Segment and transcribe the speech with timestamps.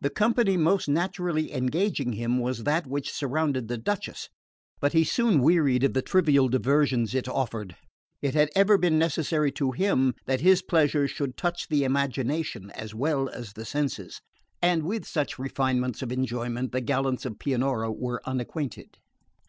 [0.00, 4.28] The company most naturally engaging him was that which surrounded the Duchess;
[4.78, 7.74] but he soon wearied of the trivial diversions it offered.
[8.22, 12.94] It had ever been necessary to him that his pleasures should touch the imagination as
[12.94, 14.20] well as the senses;
[14.62, 18.98] and with such refinement of enjoyment the gallants of Pianura were unacquainted.